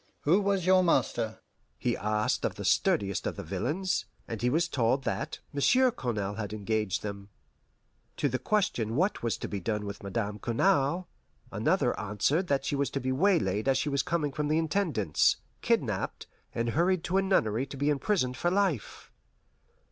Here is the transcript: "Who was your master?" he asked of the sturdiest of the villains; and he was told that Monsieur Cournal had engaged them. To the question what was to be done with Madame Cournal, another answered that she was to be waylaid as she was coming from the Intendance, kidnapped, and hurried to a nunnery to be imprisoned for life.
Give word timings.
"Who 0.21 0.41
was 0.41 0.65
your 0.65 0.83
master?" 0.83 1.41
he 1.77 1.95
asked 1.95 2.43
of 2.43 2.55
the 2.55 2.65
sturdiest 2.65 3.27
of 3.27 3.35
the 3.35 3.43
villains; 3.43 4.05
and 4.27 4.41
he 4.41 4.49
was 4.49 4.67
told 4.67 5.03
that 5.03 5.41
Monsieur 5.53 5.91
Cournal 5.91 6.33
had 6.37 6.53
engaged 6.53 7.03
them. 7.03 7.29
To 8.17 8.27
the 8.27 8.39
question 8.39 8.95
what 8.95 9.21
was 9.21 9.37
to 9.37 9.47
be 9.47 9.59
done 9.59 9.85
with 9.85 10.01
Madame 10.01 10.39
Cournal, 10.39 11.07
another 11.51 11.95
answered 11.99 12.47
that 12.47 12.65
she 12.65 12.75
was 12.75 12.89
to 12.89 12.99
be 12.99 13.11
waylaid 13.11 13.67
as 13.67 13.77
she 13.77 13.89
was 13.89 14.01
coming 14.01 14.31
from 14.31 14.47
the 14.47 14.57
Intendance, 14.57 15.35
kidnapped, 15.61 16.25
and 16.55 16.69
hurried 16.71 17.03
to 17.03 17.17
a 17.17 17.21
nunnery 17.21 17.67
to 17.67 17.77
be 17.77 17.91
imprisoned 17.91 18.35
for 18.37 18.49
life. 18.49 19.11